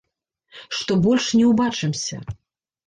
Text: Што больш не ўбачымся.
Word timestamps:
Што 0.79 0.97
больш 1.05 1.29
не 1.41 1.45
ўбачымся. 1.51 2.17